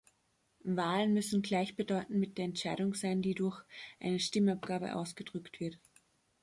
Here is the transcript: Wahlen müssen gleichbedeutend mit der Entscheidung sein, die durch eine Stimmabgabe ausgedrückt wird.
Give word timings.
Wahlen 0.63 1.13
müssen 1.13 1.43
gleichbedeutend 1.43 2.17
mit 2.19 2.39
der 2.39 2.45
Entscheidung 2.45 2.95
sein, 2.95 3.21
die 3.21 3.35
durch 3.35 3.61
eine 3.99 4.19
Stimmabgabe 4.19 4.95
ausgedrückt 4.95 5.59
wird. 5.59 5.77